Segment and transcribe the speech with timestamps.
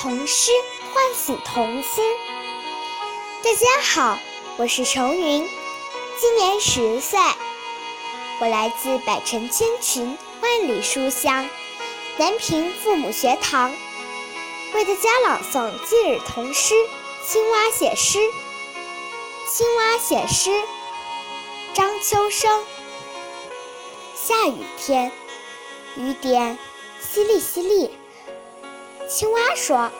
[0.00, 0.52] 童诗
[0.94, 2.04] 唤醒童心。
[3.42, 4.16] 大家好，
[4.56, 5.50] 我是程云，
[6.20, 7.18] 今年十岁，
[8.40, 11.50] 我来自百城千群、万里书香
[12.16, 13.74] 南平父母学堂，
[14.72, 16.74] 为大家朗诵今日童诗
[17.26, 18.18] 《青蛙写诗》。
[19.50, 20.62] 青蛙写诗，
[21.74, 22.64] 张秋生。
[24.14, 25.10] 下雨天，
[25.96, 26.56] 雨点
[27.02, 27.90] 淅沥淅沥。
[29.08, 29.90] 青蛙说：“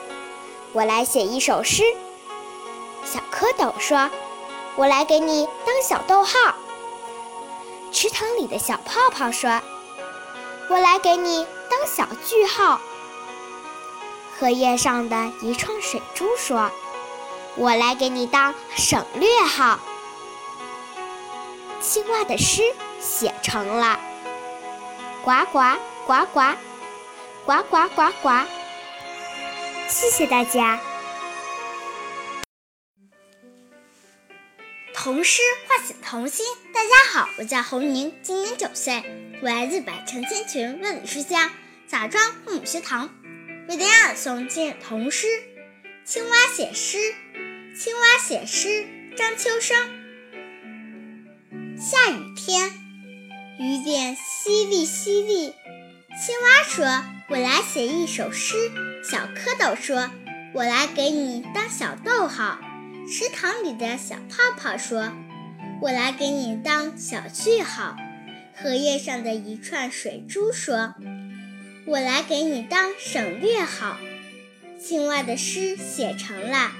[0.74, 1.82] 我来写一首诗。”
[3.06, 4.10] 小蝌蚪说
[4.76, 6.54] ：“我来给你当小逗号。”
[7.90, 9.62] 池塘里的小泡泡说
[10.68, 12.78] ：“我来给你当小句号。”
[14.38, 16.70] 荷叶上的一串水珠说
[17.56, 19.78] ：“我来给你当省略号。”
[21.80, 22.62] 青蛙的诗
[23.00, 23.98] 写成了，
[25.24, 25.60] 呱呱
[26.06, 26.40] 呱呱，
[27.46, 28.28] 呱呱呱呱。
[29.88, 30.78] 谢谢大家。
[34.94, 36.44] 童诗唤醒童心。
[36.74, 39.02] 大家好，我叫侯宁，今年九岁，
[39.42, 41.50] 我来自百城千群，万里书香
[41.86, 43.08] 枣庄父母学堂，
[43.68, 45.26] 为大家朗诵今日童诗
[46.04, 46.98] 《青蛙写诗》。
[47.74, 49.76] 青蛙写诗，张秋生。
[51.78, 52.70] 下雨天，
[53.58, 55.54] 雨点淅沥淅沥。
[56.20, 56.84] 青蛙说
[57.30, 58.56] ：“我来写一首诗。”
[59.02, 60.10] 小蝌蚪说
[60.54, 62.58] ：“我来给你当小逗号。”
[63.08, 65.12] 池塘里的小泡泡说
[65.80, 67.96] ：“我来给你当小句号。”
[68.60, 70.94] 荷叶上的一串水珠说
[71.86, 73.96] ：“我来给你当省略号。”
[74.82, 76.72] 青蛙的诗写成了，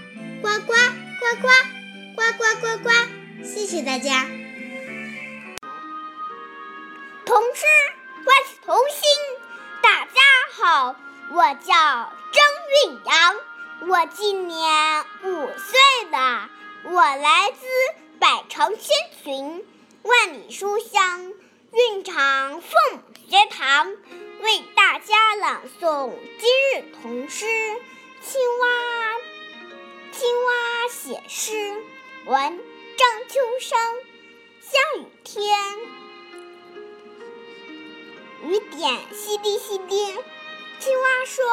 [0.42, 1.48] 呱呱呱呱，
[2.16, 2.91] 呱呱呱呱。
[3.44, 4.27] 谢谢大家。
[7.24, 7.64] 童诗
[8.27, 9.08] 万事童心。
[9.80, 10.20] 大家
[10.52, 10.96] 好，
[11.31, 12.43] 我叫张
[12.87, 13.37] 韵阳，
[13.87, 16.48] 我今年五岁了，
[16.85, 17.67] 我来自
[18.19, 19.62] 百城千群，
[20.03, 21.35] 万里书香
[21.73, 23.95] 韵场父母学堂，
[24.41, 27.45] 为大家朗诵今日童诗
[28.23, 28.67] 《青蛙》。
[30.13, 31.83] 青蛙写诗，
[32.25, 32.58] 文
[32.97, 33.79] 张秋生。
[34.63, 35.79] 下雨天。
[38.45, 40.17] 雨点淅沥淅沥，
[40.80, 41.44] 青蛙说：“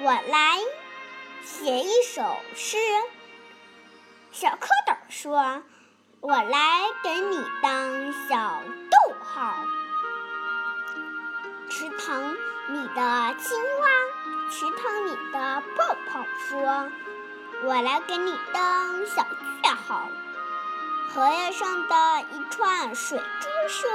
[0.00, 0.58] 我来
[1.44, 2.76] 写一首诗。”
[4.32, 5.62] 小蝌蚪说
[6.20, 9.64] ：“我来给你当小逗号。”
[11.70, 13.86] 池塘里的青蛙，
[14.50, 16.90] 池塘里的泡泡说
[17.64, 19.22] ：“我来给你当小
[19.62, 20.08] 句号。”
[21.14, 23.90] 荷叶上的一串水珠说：“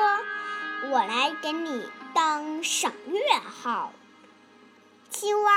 [0.89, 3.19] 我来给你。”当省略
[3.63, 3.91] 号，
[5.13, 5.51] 青蛙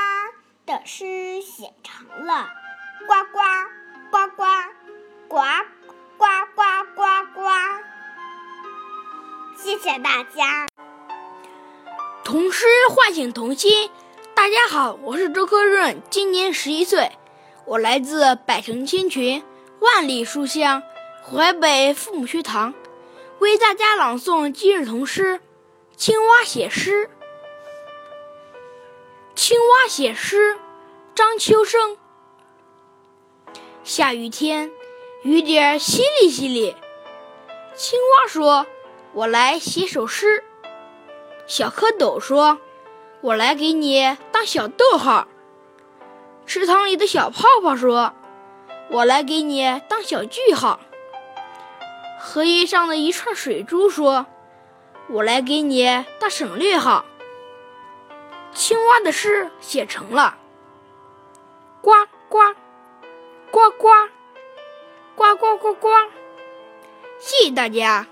[0.66, 2.46] 的诗写成了，
[3.06, 3.38] 呱呱
[4.10, 4.44] 呱呱
[5.28, 5.38] 呱
[6.18, 6.62] 呱呱
[6.94, 7.02] 呱
[7.34, 7.40] 呱。
[9.56, 10.66] 谢谢大家。
[12.22, 13.90] 童诗唤醒童心。
[14.34, 17.12] 大家好，我是周科润，今年十一岁，
[17.64, 19.42] 我来自百城千群，
[19.80, 20.82] 万里书香
[21.24, 22.74] 淮北父母学堂，
[23.38, 25.40] 为大家朗诵今日童诗。
[25.96, 27.08] 青蛙写诗，
[29.36, 30.56] 青蛙写诗，
[31.14, 31.98] 张秋生。
[33.84, 34.72] 下雨天，
[35.24, 36.74] 雨点淅沥淅沥。
[37.74, 38.66] 青蛙说
[39.12, 40.42] ：“我来写首诗。”
[41.46, 42.58] 小蝌蚪说
[43.20, 45.28] ：“我来给你当小逗号。”
[46.46, 48.14] 池塘里的小泡泡说
[48.88, 50.80] ：“我来给你当小句号。”
[52.18, 54.24] 荷叶上的一串水珠说。
[55.08, 55.84] 我来给你
[56.18, 57.04] 当省略号。
[58.56, 60.38] 青蛙的诗写成了，
[61.82, 61.90] 呱
[62.30, 62.38] 呱
[63.50, 63.90] 呱呱
[65.14, 65.88] 呱呱呱呱。
[67.18, 68.06] 谢谢大家。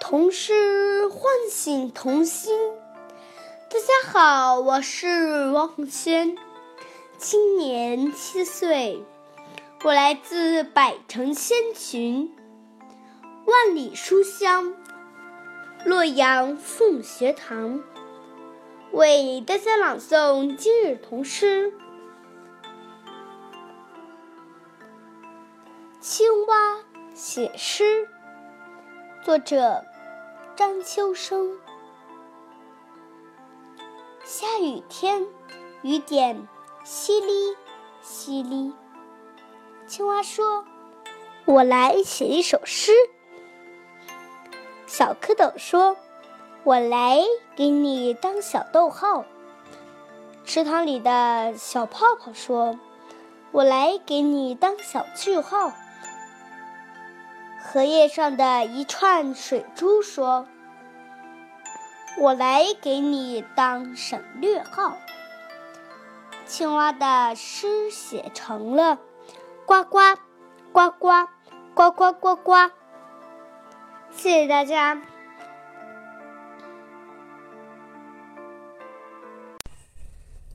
[0.00, 2.58] 童诗唤醒童心。
[3.70, 6.36] 大家好，我是王红轩。
[7.16, 9.04] 今年七岁，
[9.84, 12.36] 我来自百城千群，
[13.46, 14.74] 万里书香
[15.84, 17.80] 洛阳父母学堂，
[18.90, 21.70] 为大家朗诵今日童诗
[26.00, 26.82] 《青蛙
[27.14, 27.84] 写诗》，
[29.24, 29.84] 作者
[30.56, 31.56] 张秋生。
[34.24, 35.24] 下雨天，
[35.82, 36.48] 雨点。
[36.84, 37.56] 淅沥
[38.04, 38.72] 淅沥，
[39.88, 40.64] 青蛙说
[41.46, 42.92] ：“我来写一首诗。”
[44.86, 45.96] 小蝌蚪说
[46.62, 47.20] ：“我来
[47.56, 49.24] 给你当小逗号。”
[50.46, 52.78] 池塘里的小泡泡说
[53.50, 55.72] ：“我来给你当小句号。”
[57.60, 60.46] 荷叶上的一串水珠说
[62.18, 64.96] ：“我来给你当省略号。”
[66.46, 68.98] 青蛙的诗写成了
[69.66, 69.98] ：“呱呱，
[70.72, 71.26] 呱呱，
[71.74, 72.70] 呱呱呱呱。”
[74.16, 74.96] 谢谢大家。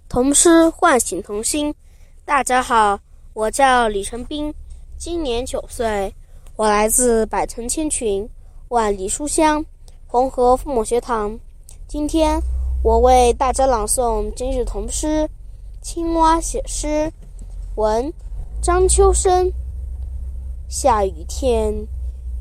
[0.10, 1.74] 童诗唤醒童心。
[2.26, 3.00] 大家好，
[3.34, 4.54] 我叫李成斌，
[4.98, 6.14] 今年九岁，
[6.56, 8.28] 我来自百城千群，
[8.70, 9.64] 万里书香，
[10.08, 11.38] 红河父母学堂。
[11.88, 12.42] 今天
[12.84, 15.08] 我为大家朗诵今日童诗
[15.82, 16.88] 《青蛙写诗》，
[17.76, 18.12] 文
[18.62, 19.52] 张秋生。
[20.68, 21.74] 下雨天。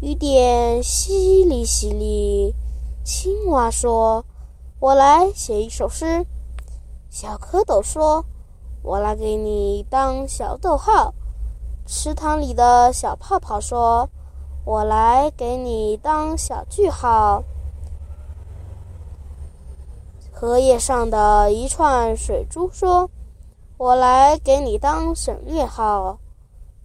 [0.00, 1.11] 雨点淅
[1.44, 2.55] 沥淅沥，
[3.05, 4.25] 青蛙说
[4.81, 6.25] ：“我来写一首诗。”
[7.11, 8.25] 小蝌蚪说
[8.82, 11.12] ：“我来给你当小逗号。”
[11.85, 14.08] 池塘里的小泡泡说
[14.64, 17.44] ：“我来给你当小句号。”
[20.32, 23.11] 荷叶上的一串水珠说
[23.76, 26.19] ：“我来给你当省略号。”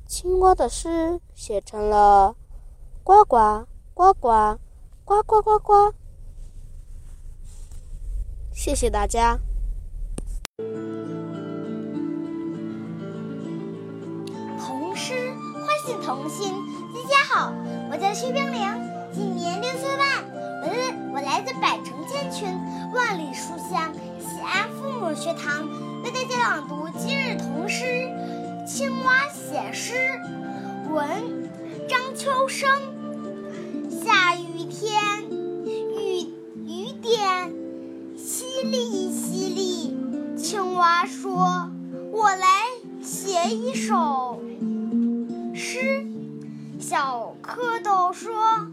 [0.05, 2.35] 青蛙的诗写成了。
[3.05, 3.37] 呱呱
[3.93, 4.57] 呱呱
[5.05, 5.93] 呱呱呱呱！
[8.51, 9.37] 谢谢大家。
[14.57, 15.13] 童诗
[15.53, 16.51] 唤醒童心。
[16.95, 17.53] 大家好，
[17.91, 18.59] 我叫薛冰凌，
[19.13, 20.25] 今年六岁半，
[20.63, 22.49] 我来我来自百城千群，
[22.91, 25.69] 万里书香西安父母学堂，
[26.03, 27.83] 为大家朗读今日童诗
[28.65, 29.93] 《青蛙写诗》，
[30.91, 31.07] 文
[31.87, 32.94] 张秋生。
[34.85, 35.31] 天，
[35.65, 36.29] 雨
[36.67, 37.51] 雨点
[38.15, 40.37] 淅沥淅沥。
[40.37, 41.71] 青蛙说
[42.13, 42.47] ：“我来
[43.01, 44.43] 写一首
[45.55, 46.05] 诗。”
[46.79, 48.67] 小蝌蚪说：“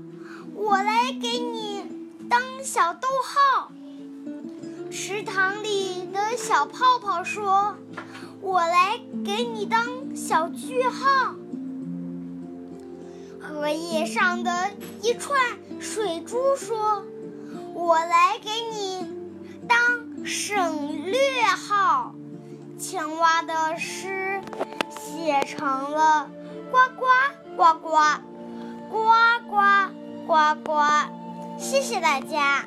[0.54, 1.82] 我来给你
[2.28, 3.72] 当小逗号。”
[4.92, 7.74] 池塘里的小泡泡说
[8.42, 11.36] ：“我来给你当小句号。”
[13.62, 14.72] 荷叶上的
[15.02, 15.40] 一串
[15.80, 17.04] 水珠说
[17.74, 19.08] ：“我来给你
[19.68, 22.12] 当省略号。”
[22.76, 24.42] 青蛙的诗
[24.90, 26.28] 写成了
[26.72, 27.06] ：“呱呱
[27.56, 27.90] 呱呱，
[28.90, 28.98] 呱
[29.48, 29.56] 呱
[30.26, 30.82] 呱呱。”
[31.56, 32.64] 谢谢大家。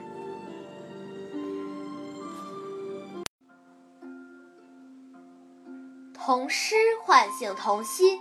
[6.14, 8.18] 童诗唤醒童心。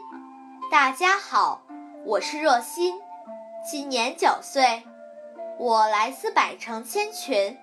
[0.73, 1.64] 大家好。
[2.07, 3.01] 我是若欣，
[3.67, 4.83] 今年九岁，
[5.59, 7.57] 我来自百城千群，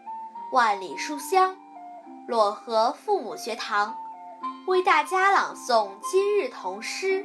[0.51, 1.55] 万里书香，
[2.27, 3.95] 漯河父母学堂，
[4.65, 7.23] 为大家朗诵今日童诗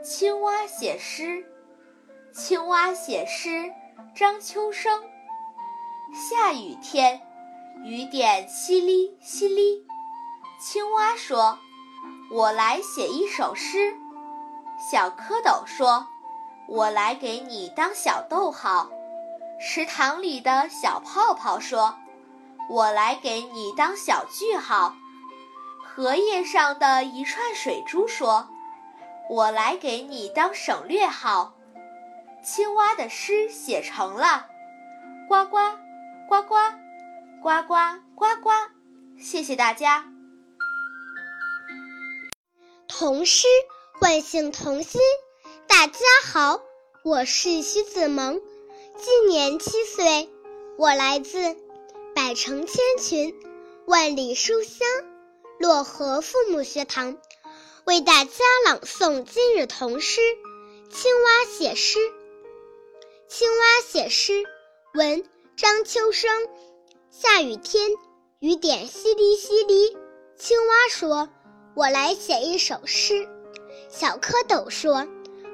[0.02, 1.24] 青蛙写诗》。
[2.32, 3.70] 青蛙写诗，
[4.14, 5.02] 张秋生。
[6.14, 7.20] 下雨天，
[7.84, 9.82] 雨点淅沥淅沥。
[10.58, 11.58] 青蛙说
[12.32, 13.94] ：“我来写一首诗。”
[14.90, 16.06] 小蝌蚪说。
[16.68, 18.90] 我来给你当小逗号。
[19.58, 21.98] 池塘里的小泡泡说
[22.68, 24.94] 我来给你当小句号。
[25.82, 28.48] 荷叶上的一串水珠说
[29.28, 31.54] 我来给你当省略号。
[32.44, 34.46] 青蛙的诗写成了
[35.26, 35.56] 呱呱
[36.28, 36.54] 呱呱
[37.42, 37.74] 呱呱
[38.14, 38.50] 呱呱。
[39.18, 40.04] 谢谢大家。
[42.86, 43.46] 童诗
[43.98, 45.00] 唤醒童心
[45.68, 46.62] 大家好，
[47.04, 48.40] 我是徐子萌，
[48.96, 50.30] 今年七岁，
[50.78, 51.38] 我来自
[52.14, 53.38] 百城千群，
[53.84, 54.88] 万里书香
[55.60, 57.18] 漯河父母学堂，
[57.84, 60.22] 为大家朗诵今日童诗
[60.90, 61.98] 《青蛙写诗》。
[63.28, 64.44] 青蛙写诗，
[64.94, 65.22] 文
[65.54, 66.48] 张秋生。
[67.10, 67.90] 下雨天，
[68.40, 69.94] 雨点淅沥淅沥。
[70.34, 71.28] 青蛙说
[71.76, 73.28] ：“我来写一首诗。”
[73.92, 75.06] 小蝌蚪说。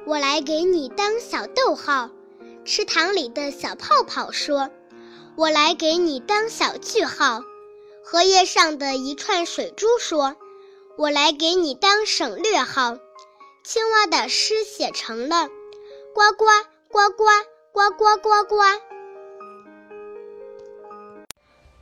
[0.06, 2.10] 我来给你当小逗号，
[2.66, 4.68] 池塘里的小泡泡说
[5.34, 7.40] ：“我来给你当小句号。”
[8.04, 10.36] 荷叶上的一串水珠说
[10.98, 12.98] ：“我来给你当省略号。”
[13.64, 15.48] 青蛙的诗写成了
[16.12, 16.44] ：“呱呱
[16.88, 17.24] 呱呱
[17.72, 18.56] 呱呱呱呱。”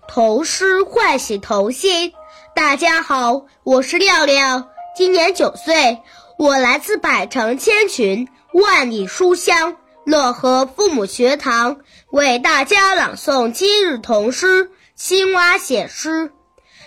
[0.07, 2.13] 童诗唤醒童心。
[2.55, 6.01] 大家好，我是亮亮，今年九岁。
[6.39, 11.79] 我来自百城千群，万里书香，乐和父母学堂
[12.11, 14.65] 为大家朗诵今日童诗
[14.97, 16.09] 《青蛙写诗》。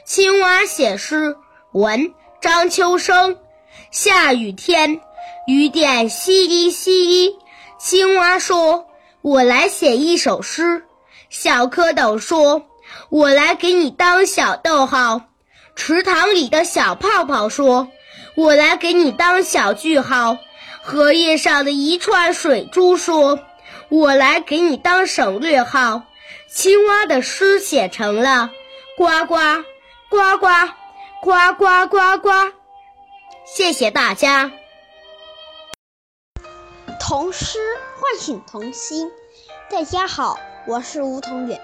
[0.06, 1.38] 青蛙写诗，
[1.72, 3.38] 文张秋生。
[3.92, 5.00] 下雨天，
[5.48, 7.36] 雨点淅沥淅沥。
[7.78, 8.88] 青蛙说
[9.22, 10.84] ：“我来写一首诗。”
[11.30, 12.66] 小蝌蚪说
[13.10, 15.22] ：“我来给你当小逗号。”
[15.76, 17.88] 池塘里的小泡泡说
[18.36, 20.38] ：“我来给你当小句号。”
[20.84, 23.40] 荷叶上的一串水珠说
[23.90, 26.04] ：“我来给你当省略号。”
[26.48, 28.52] 青蛙的诗写成了：
[28.98, 29.36] 呱呱
[30.10, 30.48] 呱呱
[31.22, 32.30] 呱呱呱呱。
[33.46, 34.52] 谢谢大家。
[37.00, 37.60] 童诗
[37.96, 39.12] 唤醒童心。
[39.70, 40.38] 大家好，
[40.68, 41.60] 我是吴同远，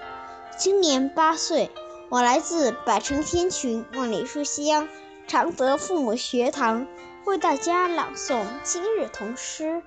[0.57, 1.69] 今年八岁，
[2.09, 4.89] 我来自百城千群万里书香
[5.27, 6.87] 常德父母学堂。
[7.25, 9.65] 为大家朗诵今日童诗《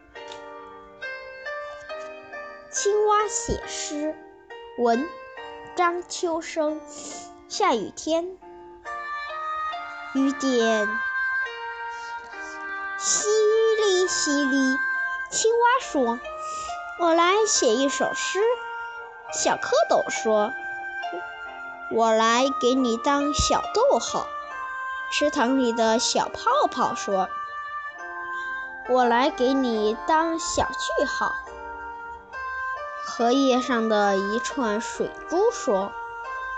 [2.71, 4.15] 青蛙写诗》，
[4.83, 5.09] 文
[5.75, 6.81] 张秋生。
[7.49, 8.39] 下雨天，
[10.15, 10.89] 雨点
[13.01, 13.27] 淅
[13.81, 14.79] 沥淅沥。
[15.31, 16.21] 青蛙说
[17.01, 18.41] ：“我来写一首诗。”
[19.35, 20.53] 小蝌蚪说
[21.91, 24.29] ：“我来给你当小逗号。”
[25.11, 27.29] 池塘里的小泡泡说
[28.89, 31.33] 我来给你当小句号。
[33.05, 35.93] 荷叶上的一串水珠说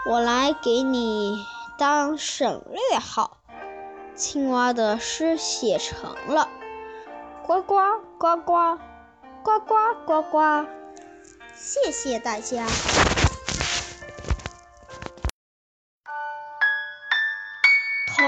[0.07, 1.45] 我来给你
[1.77, 3.37] 当省略号
[4.15, 6.49] 青蛙的诗写成了
[7.47, 7.77] 呱呱
[8.19, 8.79] 呱呱
[9.43, 10.67] 呱呱呱呱。
[11.55, 12.67] 谢谢大家。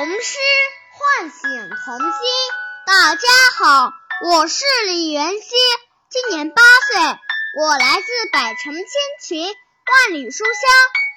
[0.09, 0.39] 童诗
[0.93, 2.09] 唤醒童心。
[2.87, 5.55] 大家好，我是李元熙，
[6.09, 6.99] 今年八岁，
[7.61, 8.87] 我来自百城千
[9.21, 10.55] 群万里书香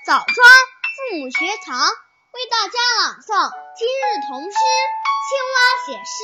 [0.06, 4.58] 枣庄父母学堂，为大家朗诵今日童诗
[5.30, 6.24] 《青蛙写诗》。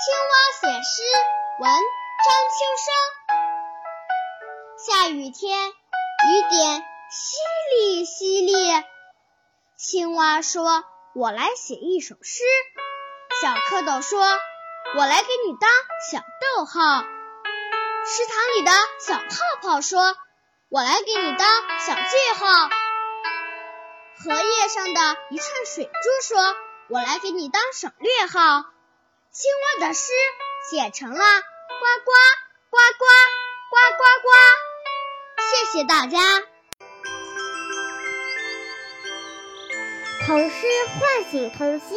[0.00, 0.94] 青蛙写诗，
[1.60, 1.68] 文
[2.24, 2.88] 张秋生。
[4.86, 5.72] 下雨天，雨
[6.48, 7.36] 点淅
[7.76, 8.84] 沥淅沥。
[9.76, 10.82] 青蛙说。
[11.18, 12.42] 我来写一首诗。
[13.40, 14.20] 小蝌蚪说
[14.98, 15.70] ：“我来给你当
[16.10, 17.04] 小逗号。”
[18.04, 18.70] 池塘里的
[19.00, 20.14] 小泡泡说
[20.68, 21.48] ：“我来给你当
[21.80, 22.68] 小句号。”
[24.22, 25.90] 荷叶上的一串水珠
[26.22, 26.54] 说
[26.90, 28.66] ：“我来给你当省略号。”
[29.32, 30.12] 青蛙的诗
[30.70, 32.12] 写成了：呱呱
[32.68, 33.06] 呱呱
[33.70, 34.28] 呱呱呱。
[35.40, 36.55] 谢谢大家。
[40.26, 40.66] 童诗
[40.98, 41.96] 唤醒童心。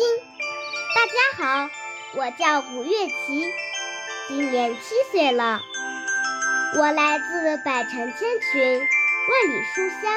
[0.93, 1.13] 大家
[1.65, 1.69] 好，
[2.13, 3.43] 我叫古月琪，
[4.27, 4.81] 今年七
[5.11, 5.59] 岁了。
[6.77, 10.13] 我来自百城千群，万里书香，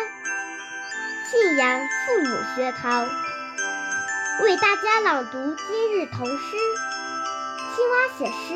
[1.31, 3.09] 信阳父母学堂，
[4.43, 6.57] 为大家朗读今日童诗
[7.75, 8.55] 《青蛙写诗》。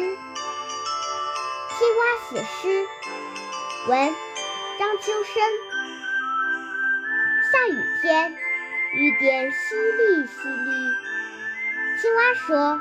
[1.78, 2.86] 青蛙写诗，
[3.88, 4.14] 文
[4.78, 5.42] 张秋生。
[7.50, 8.45] 下雨天。
[8.96, 10.94] 雨点淅沥淅沥，
[12.00, 12.80] 青蛙说：“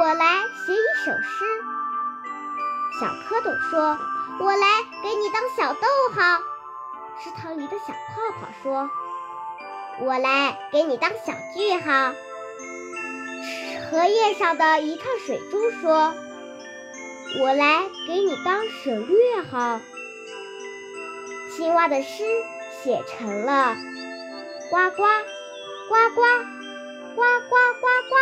[0.00, 1.44] 我来写一首诗。”
[3.00, 3.98] 小蝌蚪说
[4.38, 4.66] ：“我来
[5.02, 6.38] 给你当小逗号。”
[7.20, 8.88] 池塘里的小泡泡说
[10.06, 12.14] ：“我来给你当小句号。”
[13.90, 16.14] 荷叶上的一串水珠说
[17.42, 19.80] ：“我来给你当省略号。”
[21.56, 22.22] 青蛙的诗
[22.84, 23.74] 写成了：
[24.70, 25.02] 呱呱。
[25.90, 26.22] 呱呱
[27.16, 28.14] 呱呱呱呱！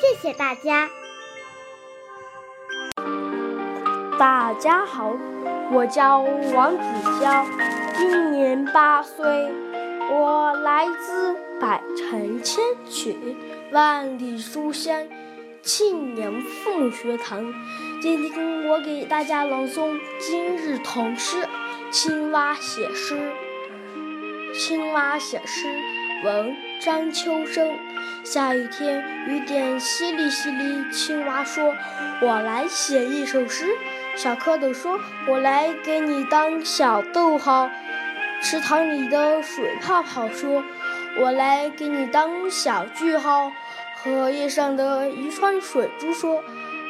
[0.00, 0.88] 谢谢大家。
[4.18, 5.14] 大家好，
[5.70, 6.20] 我叫
[6.54, 7.44] 王子娇，
[7.98, 9.52] 今年八岁，
[10.10, 13.36] 我来自百城千曲，
[13.70, 15.06] 万里书香，
[15.60, 17.44] 庆阳父母学堂。
[18.00, 21.42] 今天我给大家朗诵今日童诗
[21.90, 23.20] 《青蛙写诗》。
[24.58, 25.68] 青蛙写诗。
[26.22, 27.76] 文张秋生。
[28.24, 30.92] 下雨天，雨点淅沥淅沥。
[30.92, 31.74] 青蛙说
[32.22, 33.66] ：“我来写一首诗。”
[34.14, 37.68] 小蝌蚪说：“我来给你当小逗号。”
[38.40, 40.62] 池塘里的水泡泡说
[41.18, 43.50] ：“我来给你当小句号。”
[44.02, 46.42] 荷叶上的一串水珠说：“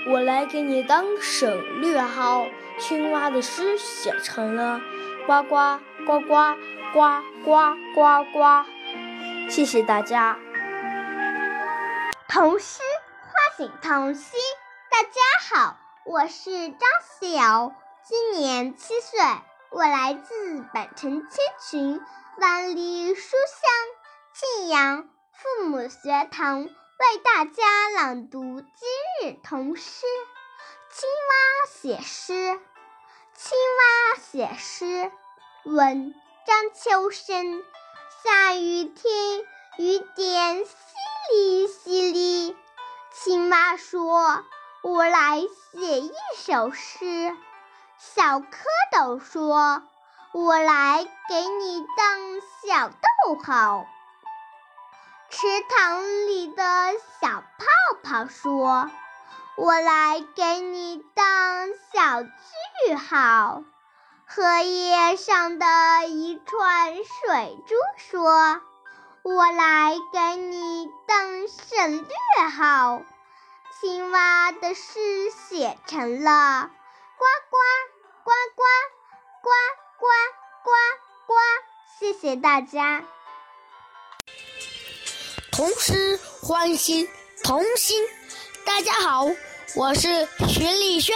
[0.08, 2.46] 我来给你当省略号。”
[2.78, 4.80] 青蛙的诗写成了：
[5.26, 6.56] 呱呱呱呱
[6.92, 8.64] 呱呱呱呱。
[9.52, 10.38] 谢谢大家。
[12.26, 12.80] 童诗
[13.20, 14.40] 唤醒童心。
[14.90, 19.20] 大家好，我是张思瑶，今年七岁，
[19.68, 22.00] 我来自百城千群，
[22.38, 23.70] 万里书香
[24.32, 30.06] 庆阳父母学堂，为大家朗读今日童诗。
[30.88, 32.58] 青蛙写诗，
[33.34, 35.12] 青蛙写诗，
[35.64, 36.14] 文
[36.46, 37.62] 张秋生。
[38.24, 39.40] 下雨天，
[39.78, 40.66] 雨点淅
[41.34, 42.54] 沥淅沥，
[43.10, 44.44] 青蛙说
[44.84, 47.36] ：“我来写一首诗。”
[47.98, 48.46] 小蝌
[48.92, 49.82] 蚪说
[50.32, 53.86] ：“我来给你当小逗号。”
[55.28, 57.66] 池塘里的小泡
[58.04, 58.88] 泡说
[59.56, 63.64] ：“我来给你当小句号。”
[64.34, 65.66] 荷叶上的
[66.08, 68.62] 一串水珠说
[69.22, 73.02] ：“我来给你当省略号。”
[73.78, 76.70] 青蛙的诗写成了
[77.18, 77.58] “呱呱
[78.24, 78.62] 呱呱
[79.42, 79.50] 呱
[80.00, 80.06] 呱
[80.64, 80.70] 呱
[81.26, 81.34] 呱”。
[82.00, 83.04] 谢谢大家。
[85.50, 87.06] 童诗欢心
[87.44, 88.02] 童心。
[88.64, 89.26] 大家好，
[89.76, 91.14] 我是徐丽轩，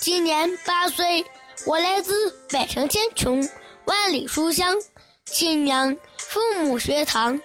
[0.00, 1.24] 今年八岁，
[1.64, 3.48] 我来自百城千穷，
[3.84, 4.76] 万里书香
[5.24, 7.40] 庆阳父母学堂，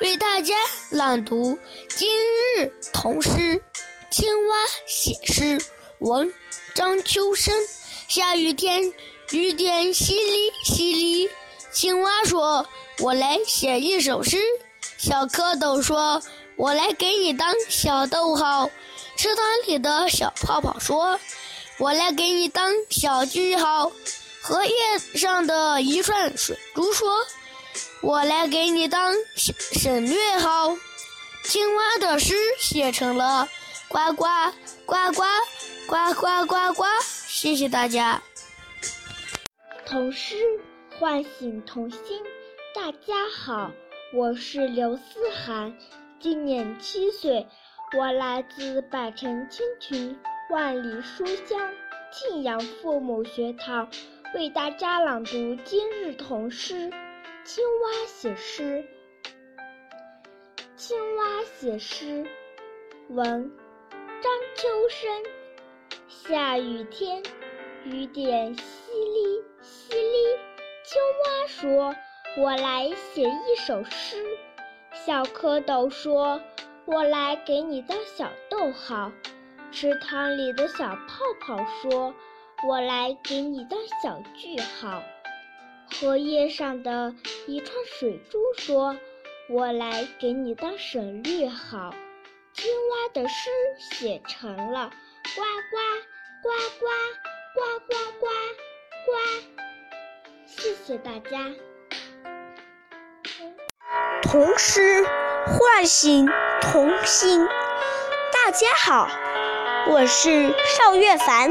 [0.00, 0.54] 为大家
[0.90, 2.08] 朗读今
[2.58, 3.62] 日童诗。
[4.10, 4.56] 青蛙
[4.86, 5.58] 写诗，
[5.98, 6.32] 文
[6.74, 7.54] 张秋生。
[8.06, 8.92] 下雨天，
[9.32, 11.30] 雨点淅沥淅沥，
[11.72, 12.66] 青蛙说
[13.00, 14.38] ：“我来写一首诗。”
[14.98, 16.22] 小蝌蚪说
[16.56, 18.70] ：“我来给你当小逗号。”
[19.16, 21.18] 池塘里的小泡泡说
[21.78, 23.90] ：“我来给你当小句号。”
[24.42, 24.74] 荷叶
[25.14, 27.18] 上的一串水珠说
[28.02, 30.76] ：“我来给你当省略号。”
[31.44, 33.48] 青蛙的诗写成了
[33.88, 34.26] “呱呱
[34.84, 35.24] 呱呱
[35.86, 36.84] 呱呱呱呱”。
[37.26, 38.22] 谢谢大家。
[39.86, 40.36] 童诗
[40.98, 42.00] 唤醒童心。
[42.74, 43.70] 大家好。
[44.12, 45.02] 我是刘思
[45.44, 45.76] 涵，
[46.20, 47.48] 今年七岁，
[47.98, 50.16] 我来自百城千群，
[50.54, 51.74] 万里书香
[52.12, 53.88] 庆阳父母学堂，
[54.36, 56.92] 为大家朗读今日童诗。
[57.42, 58.86] 青蛙写诗，
[60.76, 62.24] 青蛙写诗，
[63.08, 63.50] 文
[64.22, 65.24] 张秋生。
[66.06, 67.20] 下雨天，
[67.82, 70.38] 雨点淅沥淅沥，
[70.84, 71.96] 青蛙说。
[72.36, 74.24] 我来写一首诗，
[74.92, 76.40] 小蝌蚪说
[76.86, 79.10] ：“我来给你当小逗号。”
[79.74, 82.14] 池塘里的小泡泡说
[82.68, 85.02] ：“我来给你当小句号。”
[85.90, 87.12] 荷叶上的
[87.48, 88.96] 一串水珠说
[89.50, 91.92] ：“我来给你当省略号。”
[92.54, 93.50] 青蛙的诗
[93.90, 94.92] 写成了
[95.34, 95.76] “呱呱
[96.44, 97.00] 呱呱
[97.54, 98.26] 呱呱呱
[99.06, 99.12] 呱”。
[100.46, 101.50] 谢谢大家。
[104.22, 105.04] 童诗
[105.46, 106.28] 唤醒
[106.60, 107.44] 童心。
[108.44, 109.08] 大家好，
[109.86, 111.50] 我是邵月凡，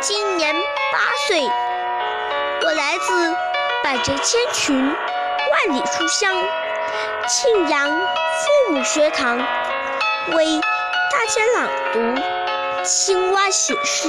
[0.00, 1.42] 今年八岁，
[2.62, 3.34] 我来自
[3.82, 6.34] 百城千群，万里书香
[7.26, 10.60] 庆阳父母学堂，为
[11.10, 11.98] 大家朗读
[12.84, 14.08] 《青蛙写诗》。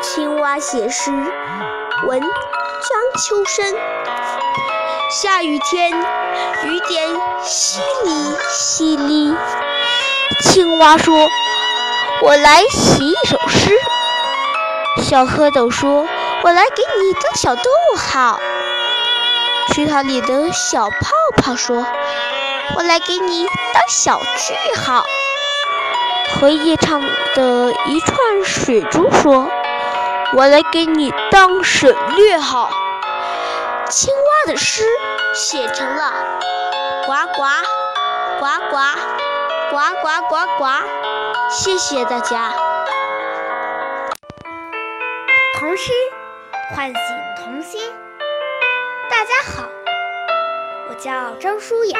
[0.00, 1.10] 青蛙写诗，
[2.06, 2.30] 文张
[3.20, 3.74] 秋生。
[5.10, 7.08] 下雨天，雨点
[7.42, 9.36] 淅沥淅沥。
[10.40, 11.28] 青蛙说
[12.22, 13.70] ：“我来写一首诗。”
[15.02, 16.06] 小蝌蚪说
[16.42, 17.62] ：“我来给你当小逗
[17.96, 18.40] 号。”
[19.72, 20.96] 池塘里的小泡
[21.36, 21.86] 泡说
[22.76, 25.04] ：“我来给你当小句号。”
[26.34, 27.00] 荷叶上
[27.34, 29.48] 的一串水珠说
[30.36, 32.70] ：“我来给你当省略号。”
[33.88, 34.84] 青蛙的诗
[35.34, 36.12] 写成了
[37.06, 37.42] “呱呱
[38.38, 38.76] 呱呱
[39.70, 40.64] 呱呱呱呱”，
[41.50, 42.52] 谢谢大家。
[45.54, 45.90] 童诗
[46.74, 46.96] 唤醒
[47.38, 47.80] 童心。
[49.08, 49.66] 大家好，
[50.90, 51.98] 我叫张舒雅，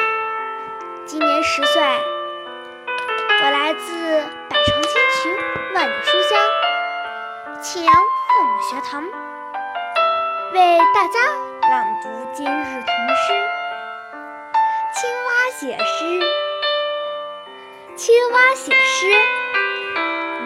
[1.07, 4.91] 今年十岁，我来自百城千
[5.23, 5.35] 群，
[5.73, 6.39] 万里书香
[7.63, 9.03] 庆阳父母学堂，
[10.53, 11.19] 为大家。
[11.71, 13.33] 朗读今日童诗。
[14.95, 16.19] 青蛙写诗，
[17.95, 19.11] 青蛙写诗，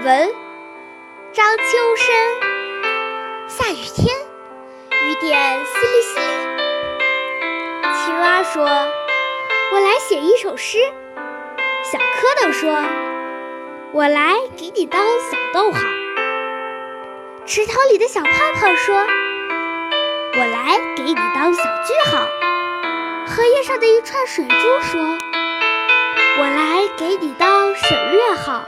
[0.04, 0.34] 文
[1.32, 2.13] 张秋生。
[3.48, 4.13] 下雨天，
[5.02, 6.20] 雨点淅沥淅
[7.88, 8.04] 沥。
[8.04, 8.66] 青蛙说
[9.72, 10.78] ：“我来写一首诗。”
[11.89, 12.84] 小蝌蚪说
[13.94, 15.80] ：“我来给你当小逗号。”
[17.48, 18.98] 池塘里的小泡泡说
[20.36, 22.28] ：“我来给你当小句号。”
[23.26, 25.00] 荷叶上的一串水珠说
[26.39, 28.66] ：“我来给你当省略号。”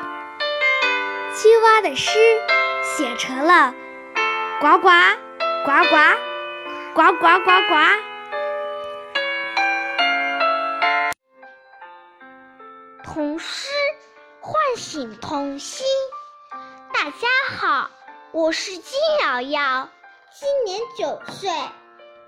[1.35, 2.17] 青蛙的诗
[2.81, 3.75] 写成了
[4.61, 4.87] “呱呱
[5.65, 5.97] 呱呱
[6.95, 7.75] 呱呱呱呱”。
[13.03, 13.67] 童诗
[14.39, 15.85] 唤醒童心。
[16.93, 17.89] 大家好，
[18.31, 19.89] 我是金瑶瑶，
[20.31, 21.49] 今年九岁，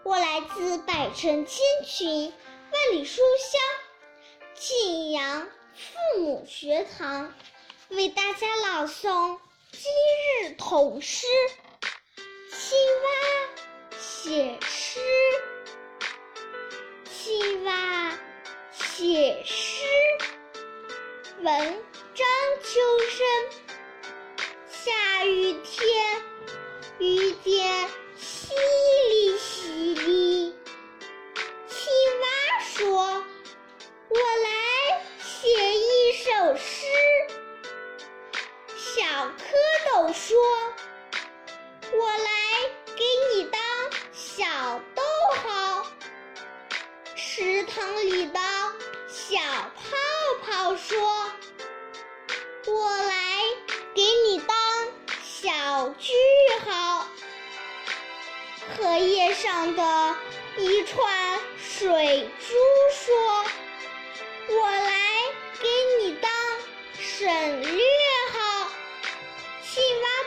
[0.04, 2.34] 我来自百城千群、
[2.74, 3.62] 万里书香
[4.54, 7.32] 庆阳父母学堂，
[7.90, 9.38] 为大家朗诵
[9.72, 9.90] 今
[10.44, 11.26] 日童诗。
[12.52, 13.10] 青蛙
[13.98, 15.00] 写诗，
[17.06, 18.12] 青蛙
[18.74, 19.86] 写诗，
[21.42, 22.28] 文张
[22.62, 23.26] 秋生。
[24.70, 26.22] 下雨天，
[27.00, 28.52] 雨点淅
[29.12, 30.27] 沥淅沥。
[39.98, 40.38] 蝌蚪说
[41.92, 42.30] ：“我来
[42.96, 43.60] 给你当
[44.14, 44.46] 小
[44.94, 45.02] 逗
[45.42, 45.88] 号。”
[47.18, 48.40] 池塘里的
[49.08, 49.40] 小
[49.76, 49.98] 泡
[50.46, 51.32] 泡说
[52.68, 53.42] ：“我来
[53.96, 54.56] 给你当。”
[55.26, 56.14] 小句
[56.64, 57.08] 号，
[58.78, 60.16] 荷叶上的
[60.58, 62.54] 一串水珠
[62.94, 63.46] 说
[64.62, 64.92] ：“我来
[65.60, 65.68] 给
[66.00, 66.32] 你当
[67.00, 67.84] 省略。”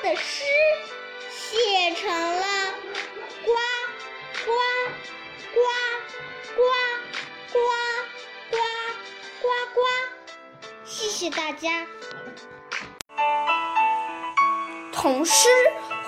[0.02, 0.44] 的诗
[1.30, 2.46] 写成了
[3.44, 3.52] “呱
[4.46, 4.52] 呱
[5.52, 5.60] 呱
[6.56, 6.62] 呱
[7.52, 7.58] 呱
[8.50, 8.56] 呱
[9.42, 9.80] 呱呱”。
[10.86, 11.86] 谢谢大家。
[14.90, 15.48] 童诗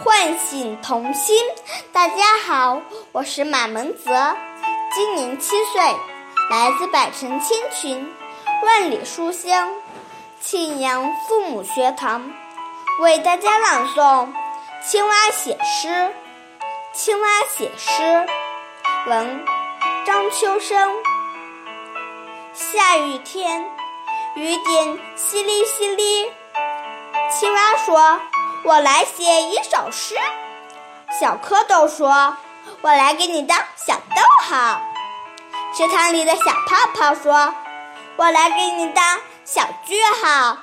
[0.02, 1.44] 唤醒童心。
[1.92, 2.80] 大家好，
[3.12, 4.36] 我是马萌泽，
[4.94, 5.82] 今年七岁，
[6.50, 8.10] 来自百城千群、
[8.62, 9.70] 万里书香
[10.40, 12.32] 庆阳父母学堂，
[13.00, 14.28] 为大家朗诵
[14.86, 15.88] 《青蛙写诗》。
[16.94, 18.26] 青蛙写诗，
[19.06, 19.44] 文
[20.04, 20.92] 张秋生。
[22.52, 23.64] 下雨天，
[24.34, 26.30] 雨点淅沥淅沥。
[27.30, 28.20] 青蛙说。
[28.64, 30.14] 我来写一首诗。
[31.20, 32.36] 小蝌蚪说
[32.80, 34.80] ：“我来给你当小逗号。”
[35.74, 37.52] 池塘里的小泡泡说
[38.14, 40.58] ：“我来给你当小句号。”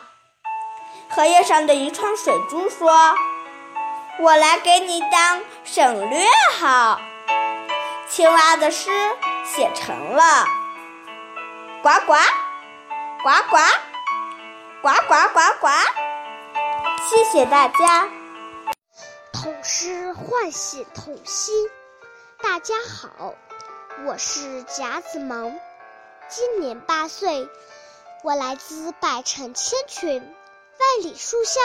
[1.11, 3.15] 荷叶上的一串水珠，说
[4.21, 6.27] ：“我来给你当省略
[6.59, 7.01] 号。”
[8.07, 8.91] 青蛙的诗
[9.43, 10.45] 写成了，
[11.81, 12.13] 呱呱，
[13.23, 13.57] 呱呱，
[14.83, 15.67] 呱呱呱呱。
[17.09, 18.07] 谢谢大家。
[19.33, 21.53] 童诗唤醒童心。
[22.41, 23.33] 大家好，
[24.05, 25.59] 我是贾子萌，
[26.29, 27.49] 今年八岁，
[28.23, 30.35] 我来自百城千群
[30.79, 31.61] 万里书香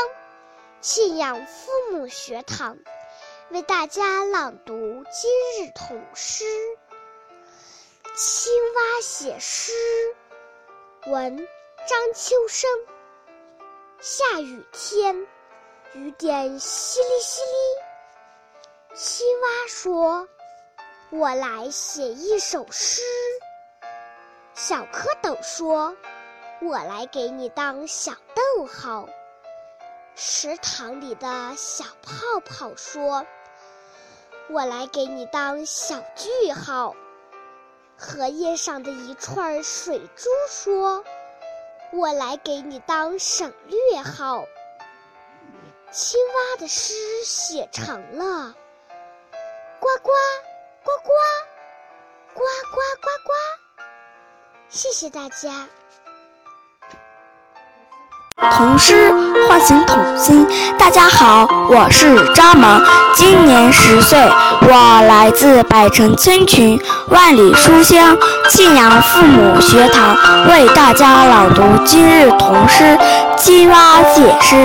[0.80, 2.76] 庆阳父母学堂，
[3.50, 4.74] 为大家朗读
[5.12, 5.30] 今
[5.64, 6.44] 日童诗。
[8.16, 9.72] 青蛙写诗，
[11.06, 11.36] 文
[11.86, 12.68] 张秋生。
[14.00, 15.28] 下雨天，
[15.92, 18.96] 雨点淅沥淅沥。
[18.96, 20.28] 青蛙说
[21.10, 23.00] ：“我来写一首诗。”
[24.54, 25.96] 小蝌蚪说
[26.64, 29.08] ：“我来给你当小逗号。”
[30.16, 33.26] 池塘里的小泡泡说
[34.50, 36.94] ：“我来给你当小句号。”
[37.96, 41.04] 荷叶上的一串水珠说。
[41.96, 44.44] 我来给你当省略号。
[45.92, 46.92] 青蛙的诗
[47.24, 48.52] 写成了
[49.78, 50.10] “呱呱
[50.82, 51.12] 呱呱
[52.34, 53.32] 呱呱呱呱”。
[54.68, 55.68] 谢谢大家。
[58.36, 59.12] 童诗
[59.48, 60.46] 唤醒童心。
[60.76, 62.82] 大家好，我是张萌，
[63.14, 64.18] 今年十岁，
[64.62, 66.78] 我来自百城千群、
[67.10, 68.16] 万里书香
[68.50, 70.16] 庆阳父母学堂，
[70.48, 72.84] 为大家朗读今日童诗
[73.36, 74.56] 《青蛙写诗》。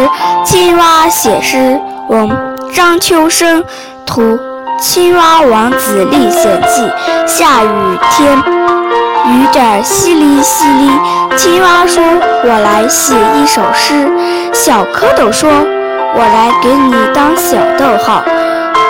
[0.43, 1.79] 青蛙写诗，
[2.09, 2.29] 文
[2.73, 3.63] 张秋生，
[4.03, 4.39] 图
[4.79, 6.91] 青蛙王子历险记。
[7.27, 8.78] 下雨天。
[9.29, 12.03] 雨点淅沥淅沥，青蛙说
[12.43, 14.09] ：“我来写一首诗。”
[14.51, 15.49] 小蝌蚪说
[16.17, 18.23] ：“我来给你当小逗号。”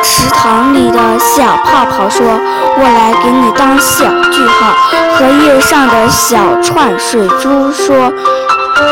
[0.01, 2.25] 池塘里的小泡泡说
[2.79, 4.73] ：“我来给你当小句号。”
[5.19, 7.95] 荷叶上的小串水珠说：“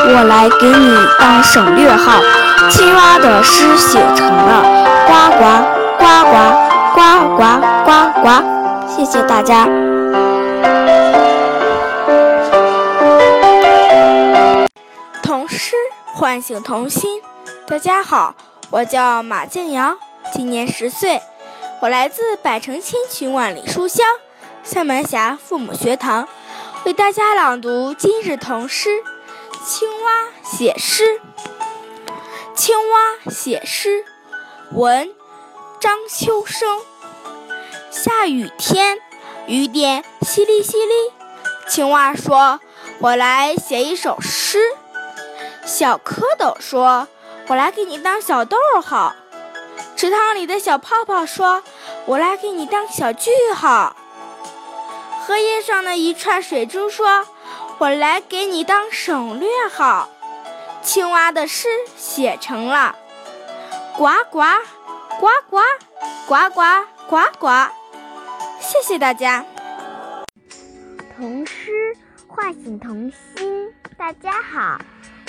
[0.09, 2.11] 我来给你当省略号。”
[2.69, 4.63] 青蛙的诗写成了。
[5.07, 5.45] 呱呱
[5.97, 7.01] 呱呱呱
[7.37, 7.43] 呱
[7.85, 8.29] 呱呱，
[8.85, 9.65] 谢谢大家。
[15.57, 15.75] 诗
[16.13, 17.19] 唤醒童心。
[17.67, 18.35] 大家好，
[18.69, 19.97] 我叫马静瑶，
[20.31, 21.19] 今年十岁，
[21.81, 24.05] 我来自百城千群万里书香
[24.63, 26.27] 三门峡父母学堂，
[26.85, 28.89] 为大家朗读今日童诗
[29.65, 31.03] 《青蛙写诗》。
[32.53, 34.05] 青蛙写诗，
[34.73, 35.11] 文
[35.79, 36.81] 张秋生。
[37.89, 38.99] 下雨天，
[39.47, 41.11] 雨点淅沥淅沥。
[41.67, 42.59] 青蛙说
[43.01, 44.59] ：“我来写一首诗。”
[45.67, 47.09] 小蝌蚪说
[47.47, 49.13] ：“我来给你当小逗号。”
[49.97, 51.61] 池塘里的小泡泡说
[52.07, 53.97] ：“我来给你当小句号。”
[55.27, 57.27] 荷叶上的一串水珠说
[57.79, 60.07] ：“我来给你当省略号。”
[60.81, 62.95] 青蛙的诗写成了，
[63.97, 64.39] 呱呱
[65.19, 65.59] 呱呱
[66.25, 66.61] 呱呱
[67.09, 67.47] 呱呱。
[68.61, 69.43] 谢谢大家。
[71.17, 71.93] 童诗
[72.25, 73.73] 唤醒童心。
[73.97, 74.77] 大家好，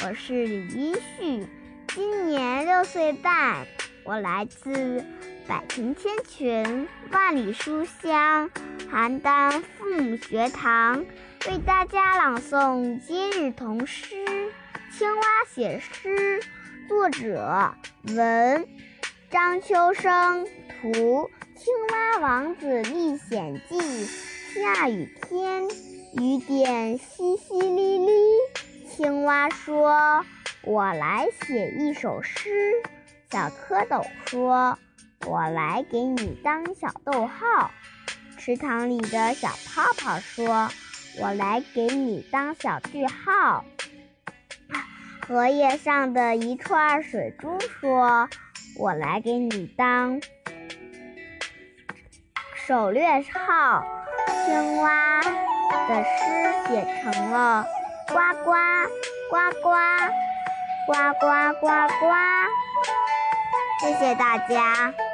[0.07, 1.45] 我是李一旭，
[1.89, 3.67] 今年六岁半，
[4.05, 5.05] 我来自
[5.49, 8.49] 百城千群、万里书香
[8.93, 11.05] 邯郸父母学堂，
[11.49, 14.25] 为大家朗诵今日童诗。
[14.97, 16.41] 青蛙写诗，
[16.89, 17.75] 作者
[18.15, 18.69] 文
[19.31, 20.47] 张秋生，
[20.81, 20.93] 图
[21.57, 23.77] 《青蛙王子历险记》。
[24.55, 25.65] 下雨天，
[26.15, 28.11] 雨点淅淅沥沥。
[28.99, 30.25] 青蛙说
[30.67, 32.51] ：“我来写一首诗。”
[33.31, 34.77] 小蝌蚪说
[35.25, 37.71] ：“我来给你当小逗号。”
[38.37, 40.69] 池塘里的小泡泡说
[41.23, 43.65] ：“我来给你当小句号。”
[45.25, 48.29] 荷叶上的一串水珠说
[48.77, 50.21] ：“我来给你当
[52.67, 53.85] 省略号。”
[54.45, 57.65] 青蛙的诗写成了
[58.09, 58.53] 呱呱
[59.31, 59.69] 呱呱
[60.87, 61.67] 呱呱呱
[62.01, 62.15] 呱。
[63.81, 65.08] 谢谢大家。